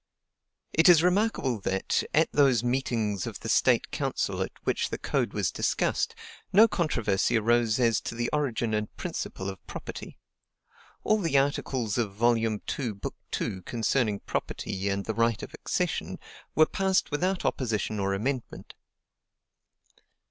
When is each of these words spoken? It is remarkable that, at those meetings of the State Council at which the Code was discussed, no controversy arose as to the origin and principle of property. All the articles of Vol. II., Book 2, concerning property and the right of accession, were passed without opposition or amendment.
It 0.73 0.89
is 0.89 1.03
remarkable 1.03 1.59
that, 1.59 2.01
at 2.11 2.31
those 2.31 2.63
meetings 2.63 3.27
of 3.27 3.41
the 3.41 3.49
State 3.49 3.91
Council 3.91 4.41
at 4.41 4.51
which 4.63 4.89
the 4.89 4.97
Code 4.97 5.31
was 5.31 5.51
discussed, 5.51 6.15
no 6.51 6.67
controversy 6.67 7.37
arose 7.37 7.79
as 7.79 8.01
to 8.01 8.15
the 8.15 8.27
origin 8.33 8.73
and 8.73 8.91
principle 8.97 9.47
of 9.47 9.63
property. 9.67 10.17
All 11.03 11.19
the 11.19 11.37
articles 11.37 11.99
of 11.99 12.15
Vol. 12.15 12.35
II., 12.35 12.57
Book 12.93 13.15
2, 13.29 13.61
concerning 13.61 14.21
property 14.21 14.89
and 14.89 15.05
the 15.05 15.13
right 15.13 15.43
of 15.43 15.53
accession, 15.53 16.17
were 16.55 16.65
passed 16.65 17.11
without 17.11 17.45
opposition 17.45 17.99
or 17.99 18.15
amendment. 18.15 18.73